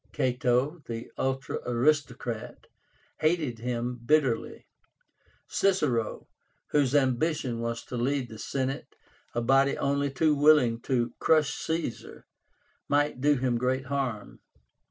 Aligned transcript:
Cato, 0.13 0.81
the 0.87 1.11
ultra 1.15 1.59
aristocrat, 1.63 2.65
hated 3.19 3.59
him 3.59 3.99
bitterly. 4.03 4.65
Cicero, 5.47 6.27
whose 6.71 6.95
ambition 6.95 7.59
was 7.59 7.83
to 7.83 7.97
lead 7.97 8.27
the 8.27 8.39
Senate, 8.39 8.95
a 9.35 9.41
body 9.43 9.77
only 9.77 10.09
too 10.09 10.33
willing 10.33 10.79
to 10.89 11.13
crush 11.19 11.53
Caesar, 11.59 12.25
might 12.89 13.21
do 13.21 13.35
him 13.35 13.59
great 13.59 13.85
harm. 13.85 14.39